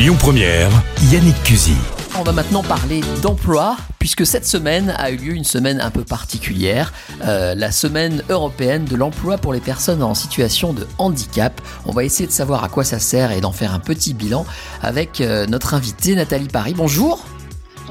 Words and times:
Lyon 0.00 0.16
Première, 0.18 0.70
Yannick 1.12 1.42
Cusy. 1.42 1.74
On 2.18 2.22
va 2.22 2.32
maintenant 2.32 2.62
parler 2.62 3.02
d'emploi, 3.20 3.76
puisque 3.98 4.24
cette 4.24 4.46
semaine 4.46 4.94
a 4.96 5.10
eu 5.10 5.16
lieu 5.16 5.34
une 5.34 5.44
semaine 5.44 5.78
un 5.78 5.90
peu 5.90 6.04
particulière, 6.04 6.94
euh, 7.26 7.54
la 7.54 7.70
semaine 7.70 8.22
européenne 8.30 8.86
de 8.86 8.96
l'emploi 8.96 9.36
pour 9.36 9.52
les 9.52 9.60
personnes 9.60 10.02
en 10.02 10.14
situation 10.14 10.72
de 10.72 10.86
handicap. 10.96 11.60
On 11.84 11.92
va 11.92 12.02
essayer 12.02 12.26
de 12.26 12.32
savoir 12.32 12.64
à 12.64 12.70
quoi 12.70 12.82
ça 12.82 12.98
sert 12.98 13.30
et 13.30 13.42
d'en 13.42 13.52
faire 13.52 13.74
un 13.74 13.78
petit 13.78 14.14
bilan 14.14 14.46
avec 14.80 15.20
euh, 15.20 15.46
notre 15.46 15.74
invitée 15.74 16.14
Nathalie 16.14 16.48
Paris. 16.48 16.72
Bonjour. 16.74 17.22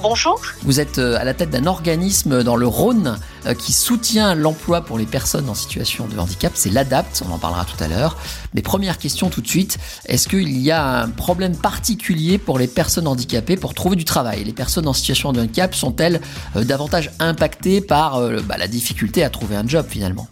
Bonjour. 0.02 0.40
Vous 0.64 0.80
êtes 0.80 0.98
euh, 0.98 1.18
à 1.20 1.26
la 1.26 1.34
tête 1.34 1.50
d'un 1.50 1.66
organisme 1.66 2.42
dans 2.44 2.56
le 2.56 2.68
Rhône 2.68 3.20
euh, 3.46 3.54
qui 3.54 3.74
soutient 3.74 4.34
l'emploi 4.34 4.82
pour 4.82 4.98
les 4.98 5.06
personnes 5.06 5.50
en 5.50 5.54
situation 5.54 6.08
de 6.08 6.18
handicap. 6.18 6.54
C'est 6.56 6.70
l'ADAPT, 6.70 7.24
on 7.28 7.34
en 7.34 7.38
parlera 7.38 7.66
tout 7.66 7.84
à 7.84 7.88
l'heure. 7.90 8.18
Mais 8.54 8.62
première 8.62 8.98
question 8.98 9.30
tout 9.30 9.42
de 9.42 9.48
suite, 9.48 9.78
est-ce 10.06 10.30
qu'il 10.30 10.58
y 10.58 10.72
a 10.72 11.02
un 11.02 11.10
problème 11.10 11.56
particulier 11.56 12.38
pour 12.38 12.58
les 12.60 12.68
personnes 12.68 13.08
handicapées 13.08 13.58
pour 13.58 13.74
trouver 13.74 13.98
du 13.98 14.06
travail? 14.06 14.44
Les 14.46 14.54
personnes 14.54 14.88
en 14.88 14.94
situation 14.94 15.34
de 15.34 15.42
handicap 15.42 15.76
sont-elles 15.76 16.22
euh, 16.56 16.64
davantage 16.64 17.12
impactées 17.20 17.82
par 17.82 18.22
bah, 18.44 18.56
la 18.58 18.68
difficulté 18.68 19.24
à 19.24 19.30
trouver 19.30 19.58
un 19.58 19.68
job 19.68 19.86
finalement? 19.90 20.28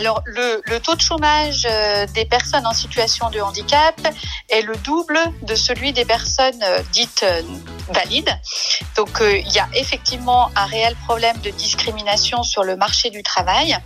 Alors, 0.00 0.22
le, 0.24 0.78
taux 0.78 0.94
de 0.94 1.00
chômage 1.02 1.68
euh, 1.70 2.06
des 2.14 2.24
personnes 2.24 2.66
en 2.66 2.72
situation 2.72 3.28
de 3.28 3.38
handicap 3.38 4.00
est 4.48 4.62
le 4.62 4.74
double 4.76 5.18
de 5.42 5.54
celui 5.54 5.92
des 5.92 6.06
personnes 6.06 6.62
euh, 6.62 6.80
dites 6.90 7.22
euh, 7.22 7.42
valides. 7.90 8.34
Donc, 8.96 9.20
il 9.20 9.52
y 9.52 9.58
a 9.58 9.68
effectivement 9.74 10.50
un 10.56 10.64
réel 10.64 10.96
problème 11.04 11.36
de 11.42 11.50
discrimination 11.50 12.42
sur 12.42 12.64
le 12.64 12.76
marché 12.76 13.10
du 13.10 13.22
travail. 13.22 13.76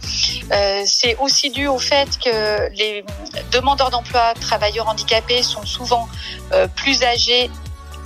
C'est 0.86 1.16
aussi 1.16 1.50
dû 1.50 1.66
au 1.66 1.78
fait 1.78 2.19
que 2.19 2.70
les 2.74 3.05
demandeurs 3.50 3.91
d'emploi 3.91 4.34
travailleurs 4.41 4.88
handicapés 4.88 5.42
sont 5.42 5.64
souvent 5.64 6.08
plus 6.77 7.02
âgés 7.02 7.50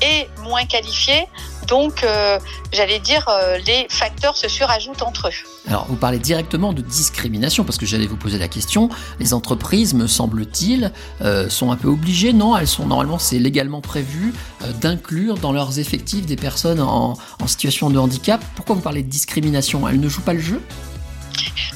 et 0.00 0.28
moins 0.42 0.64
qualifiés. 0.64 1.26
Donc, 1.68 2.02
euh, 2.02 2.38
j'allais 2.72 2.98
dire, 2.98 3.26
euh, 3.28 3.58
les 3.58 3.86
facteurs 3.90 4.36
se 4.36 4.48
surajoutent 4.48 5.02
entre 5.02 5.28
eux. 5.28 5.68
Alors, 5.68 5.86
vous 5.88 5.96
parlez 5.96 6.18
directement 6.18 6.72
de 6.72 6.80
discrimination, 6.80 7.64
parce 7.64 7.76
que 7.76 7.84
j'allais 7.84 8.06
vous 8.06 8.16
poser 8.16 8.38
la 8.38 8.48
question. 8.48 8.88
Les 9.20 9.34
entreprises, 9.34 9.92
me 9.92 10.06
semble-t-il, 10.06 10.92
euh, 11.20 11.50
sont 11.50 11.70
un 11.70 11.76
peu 11.76 11.88
obligées, 11.88 12.32
non? 12.32 12.56
Elles 12.56 12.66
sont 12.66 12.86
normalement, 12.86 13.18
c'est 13.18 13.38
légalement 13.38 13.82
prévu, 13.82 14.34
d'inclure 14.80 15.36
dans 15.36 15.52
leurs 15.52 15.78
effectifs 15.78 16.26
des 16.26 16.36
personnes 16.36 16.80
en, 16.80 17.16
en 17.40 17.46
situation 17.46 17.90
de 17.90 17.98
handicap. 17.98 18.42
Pourquoi 18.56 18.74
vous 18.74 18.80
parlez 18.80 19.02
de 19.02 19.10
discrimination? 19.10 19.86
Elles 19.86 20.00
ne 20.00 20.08
jouent 20.08 20.22
pas 20.22 20.34
le 20.34 20.40
jeu? 20.40 20.62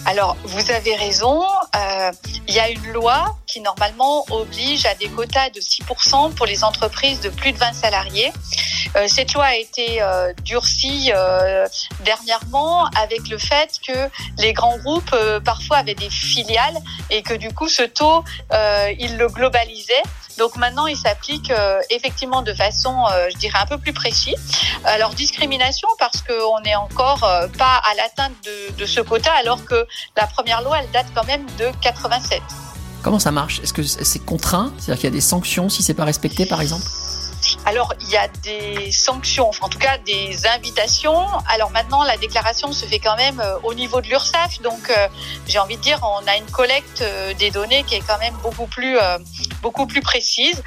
Alors, 0.04 0.36
vous 0.44 0.70
avez 0.70 0.96
raison. 0.96 1.42
Euh, 1.76 2.10
il 2.48 2.54
y 2.54 2.58
a 2.58 2.68
une 2.70 2.92
loi 2.92 3.36
qui 3.46 3.60
normalement 3.60 4.24
oblige 4.30 4.84
à 4.86 4.94
des 4.94 5.08
quotas 5.08 5.50
de 5.50 5.60
6% 5.60 6.34
pour 6.34 6.46
les 6.46 6.64
entreprises 6.64 7.20
de 7.20 7.28
plus 7.28 7.52
de 7.52 7.58
20 7.58 7.72
salariés. 7.72 8.32
Euh, 8.96 9.06
cette 9.08 9.32
loi 9.34 9.44
a 9.44 9.56
été 9.56 10.02
euh, 10.02 10.32
durcie 10.44 11.12
dernièrement 12.04 12.86
avec 13.00 13.28
le 13.28 13.38
fait 13.38 13.78
que 13.86 14.08
les 14.38 14.52
grands 14.52 14.78
groupes 14.78 15.14
parfois 15.44 15.78
avaient 15.78 15.94
des 15.94 16.10
filiales 16.10 16.76
et 17.10 17.22
que 17.22 17.34
du 17.34 17.52
coup 17.52 17.68
ce 17.68 17.82
taux, 17.82 18.24
ils 18.98 19.16
le 19.16 19.28
globalisaient. 19.28 20.02
Donc 20.38 20.56
maintenant, 20.56 20.86
il 20.86 20.96
s'applique 20.96 21.52
effectivement 21.90 22.42
de 22.42 22.54
façon, 22.54 23.06
je 23.30 23.36
dirais, 23.38 23.58
un 23.60 23.66
peu 23.66 23.78
plus 23.78 23.92
précise. 23.92 24.40
Alors 24.84 25.10
discrimination 25.14 25.88
parce 25.98 26.22
qu'on 26.22 26.60
n'est 26.60 26.74
encore 26.74 27.20
pas 27.58 27.82
à 27.84 27.94
l'atteinte 27.96 28.32
de, 28.44 28.72
de 28.78 28.86
ce 28.86 29.00
quota 29.00 29.32
alors 29.32 29.64
que 29.64 29.86
la 30.16 30.26
première 30.26 30.62
loi, 30.62 30.78
elle 30.80 30.90
date 30.90 31.06
quand 31.14 31.26
même 31.26 31.46
de 31.58 31.70
87. 31.82 32.40
Comment 33.02 33.18
ça 33.18 33.32
marche? 33.32 33.60
Est-ce 33.60 33.72
que 33.72 33.82
c'est 33.82 34.24
contraint? 34.24 34.72
C'est-à-dire 34.78 35.00
qu'il 35.00 35.10
y 35.10 35.12
a 35.12 35.14
des 35.14 35.20
sanctions 35.20 35.68
si 35.68 35.82
c'est 35.82 35.94
pas 35.94 36.04
respecté, 36.04 36.46
par 36.46 36.60
exemple? 36.60 36.84
Alors, 37.64 37.94
il 38.00 38.10
y 38.10 38.16
a 38.16 38.28
des 38.42 38.90
sanctions, 38.92 39.48
enfin, 39.48 39.66
en 39.66 39.68
tout 39.68 39.78
cas 39.78 39.98
des 39.98 40.46
invitations. 40.46 41.26
Alors 41.48 41.70
maintenant, 41.70 42.02
la 42.02 42.16
déclaration 42.16 42.72
se 42.72 42.86
fait 42.86 42.98
quand 42.98 43.16
même 43.16 43.40
euh, 43.40 43.58
au 43.62 43.74
niveau 43.74 44.00
de 44.00 44.08
l'URSSAF. 44.08 44.60
Donc, 44.62 44.90
euh, 44.90 45.08
j'ai 45.46 45.58
envie 45.58 45.76
de 45.76 45.82
dire, 45.82 45.98
on 46.02 46.26
a 46.26 46.36
une 46.36 46.50
collecte 46.50 47.02
euh, 47.02 47.34
des 47.34 47.50
données 47.50 47.84
qui 47.84 47.94
est 47.94 48.00
quand 48.06 48.18
même 48.18 48.34
beaucoup 48.42 48.66
plus, 48.66 48.98
beaucoup 49.62 49.86
plus 49.86 50.00
précise. 50.00 50.62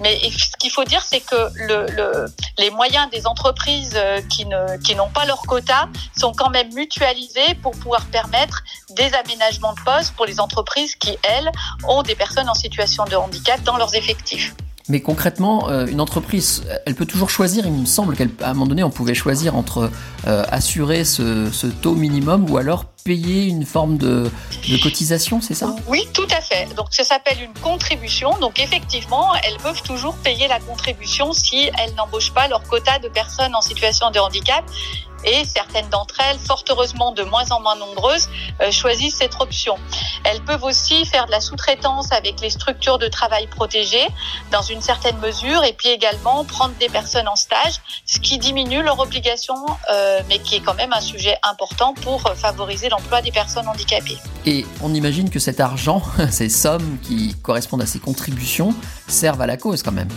mais 0.00 0.18
ce 0.30 0.56
qu'il 0.58 0.70
faut 0.70 0.84
dire, 0.84 1.02
c'est 1.02 1.20
que 1.20 1.50
le, 1.54 1.86
le, 1.86 2.26
les 2.58 2.70
moyens 2.70 3.10
des 3.10 3.26
entreprises 3.26 3.98
qui 4.28 4.46
ne 4.46 4.76
qui 4.78 4.94
n'ont 4.94 5.10
pas 5.10 5.24
leur 5.24 5.42
quota 5.42 5.88
sont 6.16 6.32
quand 6.32 6.50
même 6.50 6.72
mutualisés 6.74 7.54
pour 7.62 7.72
pouvoir 7.72 8.04
permettre 8.06 8.62
des 8.90 9.10
aménagements 9.14 9.74
de 9.74 9.80
postes 9.80 10.14
pour 10.14 10.26
les 10.26 10.40
entreprises 10.40 10.94
qui, 10.96 11.16
elles, 11.22 11.50
ont 11.84 12.02
des 12.02 12.14
personnes 12.14 12.48
en 12.48 12.54
situation 12.54 13.04
de 13.04 13.16
handicap 13.16 13.62
dans 13.62 13.76
leurs 13.76 13.94
effectifs. 13.94 14.54
Mais 14.88 15.00
concrètement, 15.00 15.68
euh, 15.68 15.86
une 15.86 16.00
entreprise, 16.00 16.64
elle 16.86 16.94
peut 16.94 17.06
toujours 17.06 17.30
choisir. 17.30 17.66
Il 17.66 17.72
me 17.72 17.86
semble 17.86 18.16
qu'à 18.16 18.24
un 18.42 18.54
moment 18.54 18.66
donné, 18.66 18.82
on 18.82 18.90
pouvait 18.90 19.14
choisir 19.14 19.56
entre 19.56 19.90
euh, 20.26 20.44
assurer 20.50 21.04
ce, 21.04 21.66
taux 21.80 21.94
minimum 21.94 22.50
ou 22.50 22.56
alors 22.56 22.86
payer 23.04 23.46
une 23.46 23.64
forme 23.64 23.96
de, 23.96 24.30
de 24.68 24.82
cotisation, 24.82 25.40
c'est 25.40 25.54
ça? 25.54 25.74
Oui, 25.88 26.06
tout 26.14 26.26
à 26.36 26.40
fait. 26.40 26.72
Donc 26.76 26.88
ça 26.90 27.04
s'appelle 27.04 27.38
une 27.42 27.60
contribution. 27.60 28.30
Donc 28.40 28.60
effectivement, 28.60 29.34
elles 29.44 29.56
peuvent 29.58 29.82
toujours 29.82 30.14
payer 30.16 30.46
la 30.48 30.60
contribution 30.60 31.32
si 31.32 31.70
elles 31.78 31.94
n'embauchent 31.96 32.32
pas 32.32 32.48
leur 32.48 32.62
quota 32.64 32.98
de 32.98 33.08
personnes 33.08 33.54
en 33.54 33.60
situation 33.60 34.10
de 34.10 34.18
handicap 34.18 34.64
et 35.24 35.44
certaines 35.44 35.88
d'entre 35.88 36.20
elles, 36.20 36.38
fort 36.38 36.64
heureusement 36.70 37.12
de 37.12 37.22
moins 37.22 37.50
en 37.50 37.60
moins 37.60 37.76
nombreuses, 37.76 38.28
euh, 38.60 38.70
choisissent 38.70 39.16
cette 39.16 39.40
option. 39.40 39.76
Elles 40.24 40.42
peuvent 40.42 40.64
aussi 40.64 41.04
faire 41.04 41.26
de 41.26 41.30
la 41.30 41.40
sous-traitance 41.40 42.12
avec 42.12 42.40
les 42.40 42.50
structures 42.50 42.98
de 42.98 43.08
travail 43.08 43.46
protégées 43.46 44.06
dans 44.50 44.62
une 44.62 44.80
certaine 44.80 45.18
mesure 45.18 45.64
et 45.64 45.72
puis 45.72 45.88
également 45.88 46.44
prendre 46.44 46.74
des 46.78 46.88
personnes 46.88 47.28
en 47.28 47.36
stage, 47.36 47.80
ce 48.06 48.18
qui 48.18 48.38
diminue 48.38 48.82
leur 48.82 48.98
obligation, 48.98 49.54
euh, 49.92 50.20
mais 50.28 50.38
qui 50.38 50.56
est 50.56 50.60
quand 50.60 50.74
même 50.74 50.92
un 50.92 51.00
sujet 51.00 51.36
important 51.42 51.94
pour 51.94 52.22
favoriser 52.34 52.88
l'emploi 52.88 53.22
des 53.22 53.32
personnes 53.32 53.68
handicapées. 53.68 54.18
Et 54.46 54.66
on 54.82 54.94
imagine 54.94 55.30
que 55.30 55.38
cet 55.38 55.60
argent, 55.60 56.02
ces 56.30 56.48
sommes 56.48 56.98
qui 57.02 57.34
correspondent 57.42 57.82
à 57.82 57.86
ces 57.86 57.98
contributions, 57.98 58.74
servent 59.08 59.42
à 59.42 59.46
la 59.46 59.56
cause 59.56 59.82
quand 59.82 59.92
même. 59.92 60.08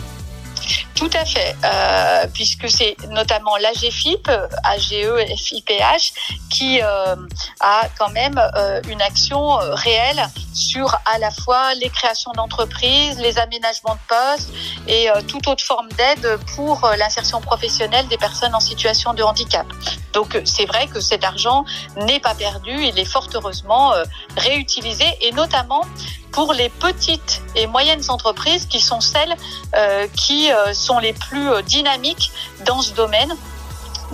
Tout 0.96 1.10
à 1.12 1.26
fait, 1.26 1.54
euh, 1.62 2.26
puisque 2.32 2.70
c'est 2.70 2.96
notamment 3.10 3.56
l'AGFIP, 3.58 4.30
AGE-FIPH, 4.64 6.12
qui 6.50 6.80
euh, 6.82 7.14
a 7.60 7.82
quand 7.98 8.08
même 8.08 8.40
euh, 8.56 8.80
une 8.88 9.02
action 9.02 9.58
réelle 9.60 10.26
sur 10.54 10.98
à 11.04 11.18
la 11.18 11.30
fois 11.30 11.74
les 11.74 11.90
créations 11.90 12.32
d'entreprises, 12.32 13.18
les 13.18 13.38
aménagements 13.38 13.94
de 13.94 14.00
postes 14.08 14.50
et 14.88 15.08
toute 15.28 15.46
autre 15.48 15.62
forme 15.62 15.88
d'aide 15.92 16.38
pour 16.54 16.90
l'insertion 16.96 17.42
professionnelle 17.42 18.08
des 18.08 18.16
personnes 18.16 18.54
en 18.54 18.60
situation 18.60 19.12
de 19.12 19.22
handicap. 19.22 19.66
Donc 20.16 20.30
c'est 20.44 20.66
vrai 20.66 20.84
que 20.88 21.00
cet 21.00 21.22
argent 21.24 21.64
n'est 22.06 22.20
pas 22.20 22.34
perdu, 22.34 22.72
il 22.72 22.98
est 22.98 23.04
fort 23.04 23.28
heureusement 23.34 23.92
réutilisé 24.36 25.04
et 25.20 25.30
notamment 25.32 25.82
pour 26.36 26.52
les 26.52 26.68
petites 26.68 27.40
et 27.54 27.66
moyennes 27.66 28.02
entreprises 28.10 28.66
qui 28.66 28.78
sont 28.78 29.00
celles 29.00 29.34
euh, 29.74 30.06
qui 30.14 30.52
euh, 30.52 30.74
sont 30.74 30.98
les 30.98 31.14
plus 31.14 31.48
euh, 31.48 31.62
dynamiques 31.62 32.30
dans 32.66 32.82
ce 32.82 32.92
domaine 32.92 33.34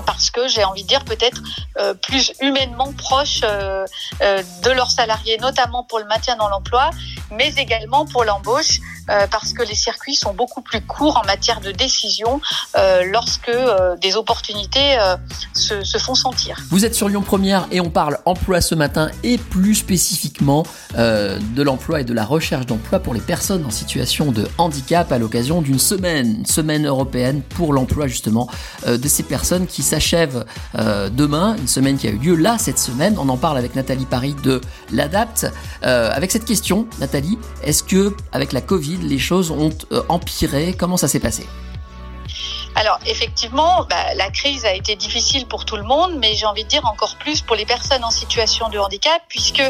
parce 0.07 0.31
que 0.31 0.47
j'ai 0.47 0.63
envie 0.63 0.85
de 0.85 0.89
dire 0.89 1.05
peut-être 1.05 1.43
plus 2.01 2.33
humainement 2.41 2.91
proches 2.97 3.43
de 3.43 4.71
leurs 4.71 4.91
salariés, 4.91 5.37
notamment 5.37 5.85
pour 5.85 5.99
le 5.99 6.07
maintien 6.07 6.35
dans 6.37 6.49
l'emploi, 6.49 6.89
mais 7.31 7.53
également 7.59 8.07
pour 8.07 8.25
l'embauche. 8.25 8.81
Euh, 9.11 9.27
parce 9.31 9.53
que 9.53 9.63
les 9.63 9.75
circuits 9.75 10.15
sont 10.15 10.33
beaucoup 10.33 10.61
plus 10.61 10.81
courts 10.81 11.21
en 11.23 11.27
matière 11.27 11.61
de 11.61 11.73
décision 11.73 12.41
euh, 12.77 13.03
lorsque 13.11 13.49
euh, 13.49 13.97
des 13.97 14.15
opportunités 14.15 14.97
se, 15.55 15.83
se, 15.83 15.99
font 15.99 16.15
sentir. 16.15 16.57
Vous 16.71 16.85
êtes 16.85 16.95
sur 16.95 17.09
Lyon 17.09 17.23
Première 17.23 17.67
et 17.73 17.81
on 17.81 17.91
parle 17.91 18.19
emploi 18.27 18.61
ce 18.61 18.75
matin 18.75 19.11
et 19.25 19.39
plus 19.39 19.75
spécifiquement 19.75 20.65
de 20.95 21.63
l'emploi 21.63 22.01
et 22.01 22.05
de 22.05 22.13
la 22.13 22.25
recherche 22.25 22.67
d'emploi 22.67 23.01
pour 23.01 23.15
les 23.15 23.21
personnes 23.21 23.65
en 23.65 23.71
situation 23.71 24.31
de 24.31 24.47
handicap 24.59 25.11
à 25.11 25.19
l'occasion 25.19 25.63
d'une 25.63 25.79
semaine, 25.79 26.45
semaine 26.47 26.87
européenne 26.87 27.43
pour 27.43 27.73
l'emploi 27.73 28.07
justement 28.07 28.49
de 28.87 29.09
ces 29.09 29.23
personnes 29.23 29.67
qui 29.67 29.83
s'achève 29.83 30.45
demain, 30.75 31.57
une 31.57 31.69
semaine 31.69 31.97
qui 31.97 32.09
a 32.09 32.11
eu 32.11 32.19
lieu 32.19 32.37
là 32.37 32.57
cette 32.59 32.79
semaine. 32.79 33.17
On 33.19 33.29
en 33.29 33.37
parle 33.37 33.59
avec 33.59 33.75
Nathalie 33.75 34.07
Paris 34.07 34.35
de 34.43 34.61
l'ADAPT. 34.93 35.47
avec 35.83 36.31
cette 36.31 36.45
question, 36.45 36.87
Nathalie, 37.01 37.39
est-ce 37.65 37.83
que 37.83 38.15
avec 38.33 38.53
la 38.53 38.61
Covid 38.61 38.92
les 38.97 39.19
choses 39.19 39.51
ont 39.51 39.71
euh, 39.93 40.03
empiré 40.09 40.75
Comment 40.75 40.97
ça 40.97 41.09
s'est 41.09 41.21
passé? 41.21 41.47
Alors 42.75 42.99
effectivement, 43.07 43.85
bah, 43.89 44.15
la 44.17 44.31
crise 44.31 44.65
a 44.65 44.73
été 44.73 44.97
difficile 44.97 45.47
pour 45.47 45.65
tout 45.65 45.77
le 45.77 45.83
monde, 45.83 46.17
mais 46.19 46.35
j'ai 46.35 46.47
envie 46.47 46.65
de 46.65 46.69
dire 46.69 46.85
encore 46.87 47.17
plus 47.17 47.43
pour 47.43 47.55
les 47.55 47.67
personnes 47.67 48.03
en 48.03 48.11
situation 48.11 48.69
de 48.71 48.79
handicap, 48.79 49.21
puisque 49.29 49.63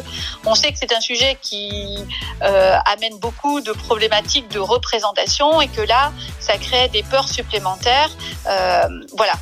on 0.47 0.55
sait 0.55 0.73
que 0.73 0.79
c'est 0.79 0.93
un 0.93 1.01
sujet 1.01 1.37
qui 1.41 1.99
euh, 2.43 2.77
amène 2.87 3.19
beaucoup 3.19 3.61
de 3.61 3.73
problématiques 3.73 4.49
de 4.49 4.61
représentation 4.61 5.61
et 5.61 5.69
que 5.69 5.83
là, 5.83 6.13
ça 6.39 6.57
crée 6.59 6.89
des 6.89 7.03
peurs 7.03 7.29
supplémentaires. 7.29 8.11
Euh, 8.47 8.89
voilà. 9.17 9.33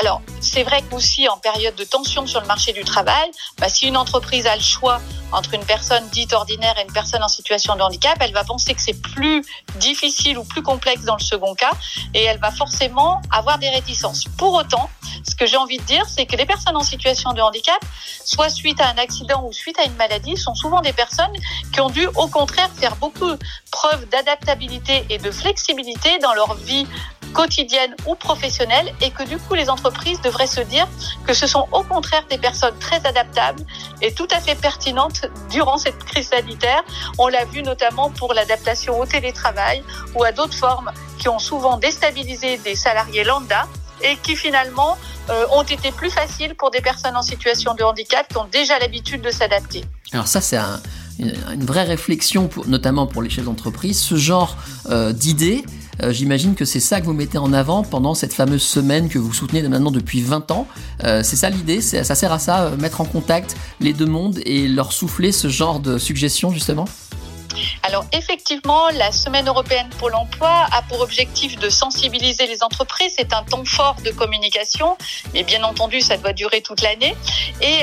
Alors, 0.00 0.22
c'est 0.40 0.62
vrai 0.62 0.82
qu'aussi 0.88 1.28
en 1.28 1.36
période 1.36 1.74
de 1.74 1.84
tension 1.84 2.26
sur 2.26 2.40
le 2.40 2.46
marché 2.46 2.72
du 2.72 2.84
travail, 2.84 3.30
bah, 3.58 3.68
si 3.68 3.86
une 3.86 3.98
entreprise 3.98 4.46
a 4.46 4.56
le 4.56 4.62
choix 4.62 4.98
entre 5.30 5.52
une 5.52 5.64
personne 5.64 6.08
dite 6.08 6.32
ordinaire 6.32 6.74
et 6.78 6.84
une 6.84 6.92
personne 6.92 7.22
en 7.22 7.28
situation 7.28 7.76
de 7.76 7.82
handicap, 7.82 8.16
elle 8.20 8.32
va 8.32 8.42
penser 8.42 8.72
que 8.72 8.80
c'est 8.80 8.98
plus 8.98 9.44
difficile 9.76 10.38
ou 10.38 10.44
plus 10.44 10.62
complexe 10.62 11.02
dans 11.02 11.16
le 11.16 11.22
second 11.22 11.54
cas 11.54 11.72
et 12.14 12.24
elle 12.24 12.38
va 12.38 12.50
forcément 12.50 13.20
avoir 13.30 13.58
des 13.58 13.68
réticences. 13.68 14.24
Pour 14.38 14.54
autant, 14.54 14.88
ce 15.28 15.34
que 15.34 15.44
j'ai 15.44 15.58
envie 15.58 15.76
de 15.76 15.82
dire, 15.82 16.06
c'est 16.08 16.24
que 16.24 16.34
les 16.34 16.46
personnes 16.46 16.78
en 16.78 16.82
situation 16.82 17.34
de 17.34 17.42
handicap, 17.42 17.78
soit 18.24 18.48
suite 18.48 18.80
à 18.80 18.88
un 18.88 18.96
accident 18.96 19.44
ou 19.44 19.52
suite 19.52 19.78
à 19.78 19.84
une 19.84 19.96
maladie, 19.96 20.38
sont 20.38 20.54
souvent 20.54 20.80
des 20.80 20.94
personnes 20.94 21.36
qui 21.74 21.80
ont 21.82 21.90
dû 21.90 22.06
au 22.16 22.26
contraire 22.28 22.70
faire 22.74 22.96
beaucoup 22.96 23.34
preuve 23.70 24.08
d'adaptabilité 24.08 25.04
et 25.10 25.18
de 25.18 25.30
flexibilité 25.30 26.18
dans 26.20 26.32
leur 26.32 26.54
vie 26.54 26.86
quotidienne 27.32 27.94
ou 28.06 28.14
professionnelle 28.14 28.92
et 29.00 29.10
que 29.10 29.22
du 29.22 29.38
coup 29.38 29.54
les 29.54 29.70
entreprises 29.70 30.20
devraient 30.20 30.46
se 30.46 30.60
dire 30.60 30.86
que 31.26 31.34
ce 31.34 31.46
sont 31.46 31.66
au 31.72 31.82
contraire 31.82 32.24
des 32.28 32.38
personnes 32.38 32.76
très 32.78 33.04
adaptables 33.06 33.62
et 34.02 34.12
tout 34.12 34.28
à 34.30 34.40
fait 34.40 34.54
pertinentes 34.54 35.26
durant 35.50 35.78
cette 35.78 35.98
crise 36.04 36.28
sanitaire. 36.28 36.82
On 37.18 37.28
l'a 37.28 37.44
vu 37.44 37.62
notamment 37.62 38.10
pour 38.10 38.34
l'adaptation 38.34 38.98
au 39.00 39.06
télétravail 39.06 39.82
ou 40.14 40.24
à 40.24 40.32
d'autres 40.32 40.54
formes 40.54 40.90
qui 41.18 41.28
ont 41.28 41.38
souvent 41.38 41.76
déstabilisé 41.76 42.58
des 42.58 42.74
salariés 42.74 43.24
lambda 43.24 43.66
et 44.02 44.16
qui 44.16 44.34
finalement 44.34 44.96
euh, 45.28 45.44
ont 45.52 45.62
été 45.62 45.92
plus 45.92 46.10
faciles 46.10 46.54
pour 46.54 46.70
des 46.70 46.80
personnes 46.80 47.16
en 47.16 47.22
situation 47.22 47.74
de 47.74 47.82
handicap 47.82 48.26
qui 48.28 48.38
ont 48.38 48.48
déjà 48.50 48.78
l'habitude 48.78 49.20
de 49.20 49.30
s'adapter. 49.30 49.84
Alors 50.12 50.26
ça 50.26 50.40
c'est 50.40 50.58
une 51.18 51.64
vraie 51.64 51.84
réflexion, 51.84 52.48
pour, 52.48 52.66
notamment 52.66 53.06
pour 53.06 53.22
les 53.22 53.28
chefs 53.28 53.44
d'entreprise, 53.44 54.00
ce 54.00 54.16
genre 54.16 54.56
euh, 54.88 55.12
d'idées 55.12 55.64
euh, 56.02 56.12
j'imagine 56.12 56.54
que 56.54 56.64
c'est 56.64 56.80
ça 56.80 57.00
que 57.00 57.06
vous 57.06 57.12
mettez 57.12 57.38
en 57.38 57.52
avant 57.52 57.82
pendant 57.82 58.14
cette 58.14 58.32
fameuse 58.32 58.62
semaine 58.62 59.08
que 59.08 59.18
vous 59.18 59.32
soutenez 59.32 59.62
maintenant 59.62 59.90
depuis 59.90 60.22
20 60.22 60.50
ans. 60.50 60.66
Euh, 61.04 61.22
c'est 61.22 61.36
ça 61.36 61.50
l'idée, 61.50 61.80
ça 61.80 62.14
sert 62.14 62.32
à 62.32 62.38
ça, 62.38 62.64
euh, 62.64 62.76
mettre 62.76 63.00
en 63.00 63.04
contact 63.04 63.56
les 63.80 63.92
deux 63.92 64.06
mondes 64.06 64.40
et 64.44 64.68
leur 64.68 64.92
souffler 64.92 65.32
ce 65.32 65.48
genre 65.48 65.80
de 65.80 65.98
suggestions 65.98 66.50
justement? 66.50 66.86
Alors 67.82 68.04
effectivement, 68.12 68.88
la 68.90 69.10
Semaine 69.10 69.48
européenne 69.48 69.88
pour 69.98 70.08
l'emploi 70.08 70.66
a 70.72 70.82
pour 70.82 71.00
objectif 71.00 71.58
de 71.58 71.68
sensibiliser 71.68 72.46
les 72.46 72.62
entreprises. 72.62 73.14
C'est 73.18 73.32
un 73.32 73.42
temps 73.42 73.64
fort 73.64 73.96
de 74.04 74.10
communication, 74.10 74.96
mais 75.34 75.42
bien 75.42 75.62
entendu, 75.64 76.00
ça 76.00 76.16
doit 76.16 76.32
durer 76.32 76.62
toute 76.62 76.80
l'année. 76.80 77.16
Et 77.60 77.80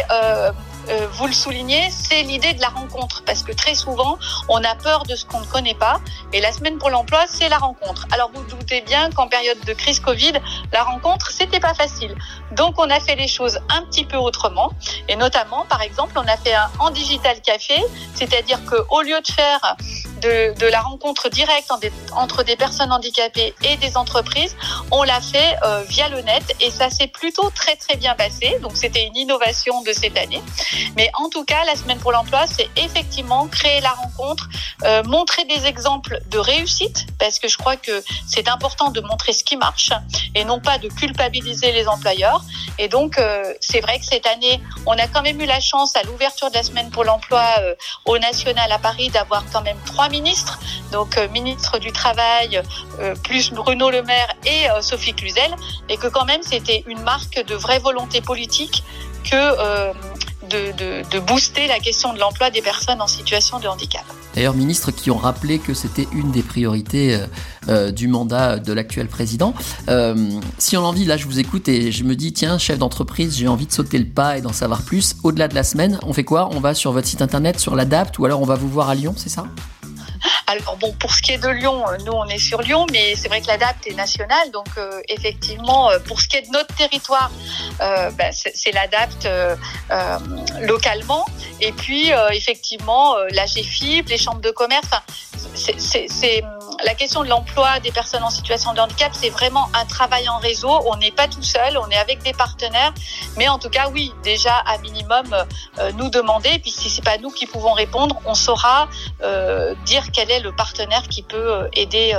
vous 1.14 1.28
le 1.28 1.34
soulignez, 1.34 1.90
c'est 1.92 2.24
l'idée 2.24 2.54
de 2.54 2.62
la 2.62 2.70
rencontre, 2.70 3.24
parce 3.26 3.44
que 3.44 3.52
très 3.52 3.76
souvent, 3.76 4.18
on 4.50 4.64
a 4.64 4.76
peur 4.76 5.04
de 5.04 5.16
ce 5.16 5.26
qu'on 5.26 5.42
ne 5.42 5.46
connaît 5.46 5.76
pas, 5.76 6.00
et 6.34 6.42
la 6.42 6.52
semaine 6.52 6.78
pour 6.78 6.90
l'emploi, 6.90 7.26
c'est 7.28 7.50
la 7.50 7.58
rencontre. 7.58 8.08
Alors 8.12 8.32
vous 8.34 8.44
doutez 8.44 8.82
bien 8.82 9.10
qu'en 9.12 9.28
période 9.28 9.60
de 9.66 9.74
crise 9.74 10.00
Covid, 10.00 10.34
la 10.72 10.84
rencontre, 10.84 11.32
c'était 11.32 11.60
pas 11.60 11.74
facile. 11.74 12.16
Donc 12.52 12.80
on 12.80 12.90
a 12.90 13.00
fait 13.00 13.16
les 13.16 13.28
choses 13.28 13.60
un 13.70 13.84
petit 13.84 14.06
peu 14.06 14.18
autrement, 14.18 14.72
et 15.08 15.16
notamment, 15.16 15.66
par 15.66 15.82
exemple, 15.82 16.14
on 16.18 16.28
a 16.28 16.38
fait 16.38 16.54
un 16.54 16.70
en 16.80 16.90
digital 16.90 17.42
café, 17.42 17.76
c'est-à-dire 18.16 18.60
qu'au 18.66 19.02
lieu 19.02 19.20
de 19.20 19.28
faire 19.28 19.76
de, 20.18 20.68
la 20.70 20.82
rencontre 20.82 21.30
directe 21.30 21.72
entre 22.14 22.44
des 22.44 22.56
personnes 22.56 22.92
handicapées 22.92 23.54
et 23.64 23.78
des 23.78 23.96
entreprises, 23.98 24.56
on 24.92 25.04
l'a 25.04 25.22
fait 25.22 25.56
euh, 25.64 25.84
via 25.88 26.10
le 26.10 26.22
net 26.22 26.44
et 26.60 26.70
ça 26.72 26.90
s'est 26.90 27.08
plutôt 27.08 27.50
très 27.52 27.76
très 27.76 27.96
bien 27.96 28.16
passé. 28.16 28.58
Donc 28.62 28.76
c'était 28.76 29.06
une 29.06 29.16
innovation 29.16 29.82
de 29.84 29.94
cette 29.94 30.18
année. 30.18 30.42
Mais 30.96 31.10
en 31.16 31.30
tout 31.30 31.46
cas, 31.46 31.64
la 31.66 31.76
semaine 31.76 32.00
pour 32.00 32.12
l'emploi, 32.12 32.46
c'est 32.48 32.70
effectivement 32.76 33.48
créer 33.48 33.82
la 33.82 33.92
rencontre, 33.92 34.50
euh, 34.84 35.04
montrer 35.04 35.46
des 35.46 35.66
exemples 35.66 36.20
de 36.30 36.38
réussite 36.38 37.08
parce 37.20 37.40
que 37.40 37.48
je 37.48 37.58
crois 37.58 37.78
que 37.78 38.04
c'est 38.28 38.50
important 38.50 38.92
de 38.92 39.02
montrer 39.02 39.34
ce 39.34 39.44
qui 39.44 39.58
marche 39.58 39.92
et 40.36 40.44
non 40.44 40.60
pas 40.60 40.78
de 40.78 40.90
culpabiliser 40.90 41.72
les 41.72 41.88
employeurs. 41.88 42.44
Et 42.78 42.88
donc 42.88 43.18
euh, 43.18 43.54
c'est 43.62 43.82
vrai 43.82 44.00
que 44.00 44.06
cette 44.06 44.26
année, 44.28 44.62
on 44.86 44.94
a 44.94 45.08
quand 45.08 45.22
même 45.22 45.40
eu 45.40 45.46
la 45.46 45.60
chance 45.60 45.96
à 45.96 46.04
l'ouverture 46.04 46.50
de 46.50 46.56
la 46.56 46.64
semaine 46.64 46.90
pour 46.90 47.04
l'emploi 47.04 47.44
au 48.06 48.18
national 48.18 48.72
à 48.72 48.80
Paris 48.80 49.10
d'avoir 49.10 49.44
quand 49.52 49.62
même 49.62 49.78
trois 49.86 50.07
ministres, 50.10 50.60
donc 50.92 51.18
euh, 51.18 51.28
ministre 51.30 51.80
du 51.80 51.92
Travail, 51.92 52.62
euh, 53.00 53.16
plus 53.24 53.52
Bruno 53.52 53.90
Le 53.90 54.02
Maire 54.04 54.36
et 54.46 54.70
euh, 54.70 54.82
Sophie 54.82 55.14
Cluzel, 55.14 55.56
et 55.90 55.98
que 55.98 56.08
quand 56.08 56.26
même 56.26 56.42
c'était 56.42 56.84
une 56.88 57.02
marque 57.02 57.44
de 57.46 57.56
vraie 57.56 57.80
volonté 57.80 58.22
politique 58.22 58.84
que 59.24 59.94
de, 60.50 61.20
booster 61.20 61.68
la 61.68 61.80
question 61.80 62.14
de 62.14 62.20
l'emploi 62.20 62.50
des 62.50 62.62
personnes 62.62 63.02
en 63.02 63.08
situation 63.08 63.60
de 63.60 63.68
handicap. 63.68 64.06
D'ailleurs, 64.34 64.54
ministres 64.54 64.92
qui 64.92 65.12
ont 65.12 65.18
rappelé 65.18 65.60
que 65.60 65.74
c'était 65.74 66.08
une 66.14 66.32
des 66.32 66.44
priorités 66.44 67.20
du 67.92 68.08
mandat 68.08 68.58
de 68.58 68.72
l'actuel 68.72 69.10
président. 69.10 69.54
si 70.58 70.78
on 70.78 70.82
en 70.82 70.90
envie, 70.90 71.04
là, 71.04 71.18
je 71.18 71.26
vous 71.26 71.40
écoute 71.40 71.68
et 71.68 71.92
je 71.92 72.06
me 72.06 72.16
dis, 72.16 72.32
tiens, 72.32 72.58
chef 72.58 72.78
d'entreprise, 72.78 73.38
j'ai 73.38 73.50
envie 73.50 73.66
de 73.66 73.74
sauter 73.74 73.98
le 73.98 74.06
pas 74.06 74.38
et 74.38 74.42
d'en 74.42 74.54
savoir 74.54 74.84
plus. 74.84 75.18
Au-delà 75.24 75.50
de 75.50 75.56
la 75.56 75.64
semaine, 75.64 76.00
on 76.04 76.14
fait 76.14 76.24
quoi? 76.24 76.48
On 76.54 76.62
va 76.62 76.74
sur 76.74 76.94
votre 76.94 77.08
site 77.08 77.22
internet, 77.22 77.60
sur 77.60 77.76
l'ADAPT, 77.76 78.18
ou 78.20 78.26
alors 78.26 78.42
on 78.42 78.46
va 78.46 78.56
vous 78.56 78.70
voir 78.70 78.88
à 78.88 78.96
Lyon, 78.96 79.14
c'est 79.18 79.28
ça? 79.28 79.48
alors 80.48 80.78
bon, 80.78 80.94
pour 80.94 81.14
ce 81.14 81.22
qui 81.22 81.34
est 81.34 81.38
de 81.38 81.50
Lyon, 81.50 81.88
euh, 81.88 81.98
nous 82.06 82.14
on 82.14 82.26
est 82.26 82.40
sur 82.40 82.62
Lyon, 82.62 82.86
mais 82.92 83.16
c'est 83.16 83.28
vrai 83.28 83.42
que 83.42 83.48
l'ADAPT 83.48 83.88
est 83.88 83.96
nationale, 83.96 84.52
donc 84.52 84.68
euh, 84.78 85.02
effectivement, 85.10 85.90
euh, 85.90 86.00
pour 86.00 86.22
ce 86.22 86.28
qui 86.28 86.38
est 86.38 86.44
de 86.44 86.52
notre 86.52 86.74
territoire, 86.76 87.32
ben, 87.80 88.32
c'est 88.32 88.72
l'ADAPT 88.72 89.28
localement, 90.62 91.26
et 91.62 91.72
puis 91.72 92.12
effectivement 92.32 93.16
la 93.32 93.46
GFIP, 93.46 94.10
les 94.10 94.18
chambres 94.18 94.42
de 94.42 94.52
commerce, 94.52 94.90
c'est 95.54 96.44
la 96.86 96.94
question 96.94 97.24
de 97.24 97.30
l'emploi 97.30 97.80
des 97.80 97.92
personnes 97.92 98.24
en 98.24 98.30
situation 98.30 98.74
de 98.74 98.80
handicap, 98.80 99.12
c'est 99.14 99.30
vraiment 99.30 99.68
un 99.74 99.86
travail 99.86 100.30
en 100.30 100.38
réseau. 100.38 100.70
On 100.86 100.98
n'est 100.98 101.12
pas 101.12 101.28
tout 101.28 101.44
seul, 101.44 101.78
on 101.78 101.90
est 101.90 101.98
avec 101.98 102.24
des 102.24 102.34
partenaires, 102.34 102.94
mais 103.38 103.48
en 103.48 103.58
tout 103.60 103.70
cas, 103.70 103.90
oui, 103.94 104.14
déjà 104.24 104.56
à 104.66 104.78
minimum 104.80 105.26
euh, 105.80 105.92
nous 105.94 106.10
demander. 106.10 106.60
Puis 106.60 106.72
si 106.72 106.90
c'est 106.90 107.04
pas 107.04 107.18
nous 107.18 107.30
qui 107.30 107.46
pouvons 107.46 107.74
répondre, 107.74 108.20
on 108.26 108.34
saura 108.34 108.90
euh, 109.22 109.74
dire 109.86 110.12
quel 110.12 110.30
est 110.32 110.40
le 110.40 110.52
partenaire 110.52 111.04
qui 111.04 111.24
peut 111.24 111.38
euh, 111.38 111.68
aider 111.74 112.14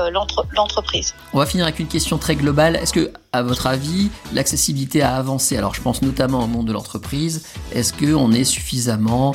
l'entreprise. 0.53 1.15
On 1.33 1.39
va 1.39 1.47
finir 1.47 1.67
avec 1.67 1.79
une 1.79 1.89
question 1.89 2.19
très 2.19 2.37
globale. 2.37 2.77
Est-ce 2.77 2.93
que, 2.93 3.13
à 3.33 3.43
votre 3.43 3.67
avis, 3.67 4.11
l'accessibilité 4.33 5.03
a 5.03 5.17
avancé? 5.17 5.57
Alors, 5.57 5.75
je 5.75 5.83
pense 5.83 6.03
notamment 6.03 6.45
au 6.45 6.47
monde 6.47 6.67
de 6.67 6.73
l'entreprise. 6.73 7.43
Est-ce 7.73 7.93
que 7.93 8.15
on 8.15 8.33
est 8.33 8.45
suffisamment 8.45 9.35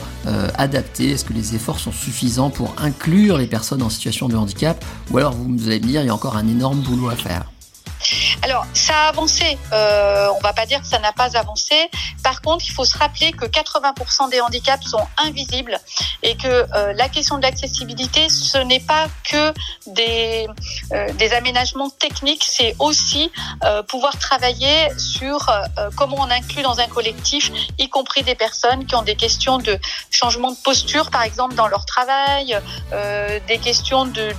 adapté? 0.55 1.11
Est-ce 1.11 1.25
que 1.25 1.33
les 1.33 1.55
efforts 1.55 1.79
sont 1.79 1.91
suffisants 1.91 2.49
pour 2.49 2.73
inclure 2.77 3.37
les 3.37 3.47
personnes 3.47 3.81
en 3.81 3.89
situation 3.89 4.27
de 4.27 4.35
handicap? 4.35 4.83
Ou 5.11 5.17
alors 5.17 5.33
vous 5.33 5.67
allez 5.67 5.79
me 5.79 5.87
dire, 5.87 6.01
il 6.01 6.07
y 6.07 6.09
a 6.09 6.13
encore 6.13 6.37
un 6.37 6.47
énorme 6.47 6.79
boulot 6.79 7.09
à 7.09 7.15
faire? 7.15 7.51
Alors, 8.43 8.65
ça 8.73 8.93
a 8.93 9.07
avancé. 9.07 9.57
Euh, 9.71 10.27
on 10.35 10.39
va 10.41 10.51
pas 10.51 10.65
dire 10.65 10.81
que 10.81 10.87
ça 10.87 10.99
n'a 10.99 11.13
pas 11.13 11.37
avancé. 11.37 11.89
Par 12.23 12.41
contre, 12.41 12.65
il 12.67 12.71
faut 12.71 12.83
se 12.83 12.97
rappeler 12.97 13.31
que 13.31 13.45
80% 13.45 14.29
des 14.29 14.41
handicaps 14.41 14.85
sont 14.85 15.05
invisibles 15.17 15.79
et 16.23 16.35
que 16.35 16.47
euh, 16.47 16.93
la 16.93 17.07
question 17.07 17.37
de 17.37 17.43
l'accessibilité, 17.43 18.27
ce 18.27 18.57
n'est 18.57 18.81
pas 18.81 19.07
que 19.29 19.53
des, 19.87 20.47
euh, 20.91 21.11
des 21.13 21.31
aménagements 21.33 21.89
techniques, 21.89 22.45
c'est 22.49 22.75
aussi 22.79 23.31
euh, 23.63 23.81
pouvoir 23.83 24.17
travailler 24.17 24.89
sur 24.97 25.49
comment 25.95 26.17
on 26.19 26.29
inclut 26.29 26.63
dans 26.63 26.79
un 26.79 26.87
collectif, 26.87 27.51
y 27.77 27.89
compris 27.89 28.23
des 28.23 28.35
personnes 28.35 28.85
qui 28.85 28.95
ont 28.95 29.01
des 29.01 29.15
questions 29.15 29.57
de 29.57 29.77
changement 30.09 30.51
de 30.51 30.57
posture, 30.57 31.09
par 31.11 31.23
exemple, 31.23 31.55
dans 31.55 31.67
leur 31.67 31.85
travail, 31.85 32.57
des 33.47 33.57
questions 33.57 34.05
de, 34.05 34.33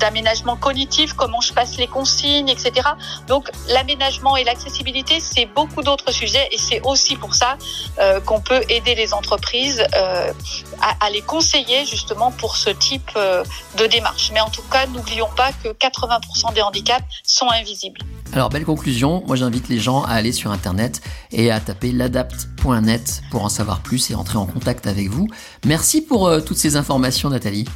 d'aménagement 0.00 0.56
cognitif, 0.56 1.12
comment 1.12 1.40
je 1.40 1.52
passe 1.52 1.76
les 1.76 1.86
consignes, 1.86 2.48
etc. 2.48 2.88
Donc 3.28 3.50
l'aménagement 3.68 4.36
et 4.36 4.44
l'accessibilité, 4.44 5.20
c'est 5.20 5.46
beaucoup 5.46 5.82
d'autres 5.82 6.12
sujets 6.12 6.48
et 6.52 6.58
c'est 6.58 6.80
aussi 6.82 7.16
pour 7.16 7.34
ça 7.34 7.56
euh, 7.98 8.20
qu'on 8.20 8.40
peut 8.40 8.60
aider 8.68 8.94
les 8.94 9.14
entreprises 9.14 9.82
euh, 9.96 10.32
à, 10.80 11.10
les 11.10 11.22
conseiller 11.22 11.84
justement 11.86 12.30
pour 12.30 12.56
ce 12.56 12.70
type 12.70 13.10
euh, 13.16 13.44
de 13.78 13.86
démarche. 13.86 14.30
Mais 14.32 14.40
en 14.40 14.50
tout 14.50 14.62
cas, 14.70 14.86
n'oublions 14.86 15.28
pas 15.36 15.50
que 15.52 15.68
80% 15.68 16.54
des 16.54 16.62
handicaps 16.62 17.04
sont 17.24 17.48
invisibles. 17.50 18.00
Alors 18.32 18.48
belle 18.48 18.64
conclusion, 18.64 19.22
moi 19.26 19.36
j'invite 19.36 19.68
les 19.68 19.78
gens 19.78 20.02
à 20.02 20.12
aller 20.12 20.32
sur 20.32 20.50
internet 20.50 21.00
et 21.30 21.50
à 21.50 21.60
taper 21.60 21.92
l'adapt.net 21.92 23.22
pour 23.30 23.44
en 23.44 23.48
savoir 23.48 23.80
plus 23.80 24.10
et 24.10 24.14
entrer 24.14 24.38
en 24.38 24.46
contact 24.46 24.86
avec 24.86 25.08
vous. 25.08 25.28
Merci 25.64 26.02
pour 26.02 26.30
toutes 26.44 26.58
ces 26.58 26.76
informations 26.76 27.30
Nathalie. 27.30 27.66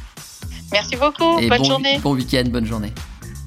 Merci 0.71 0.97
beaucoup, 0.97 1.39
bonne 1.47 1.65
journée. 1.65 1.99
Bon 1.99 2.13
week-end, 2.13 2.43
bonne 2.49 2.65
journée. 2.65 2.93